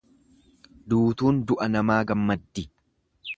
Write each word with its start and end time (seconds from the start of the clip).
Duutuun 0.93 1.43
du'a 1.51 1.69
namaa 1.75 1.99
gammaddi. 2.13 2.65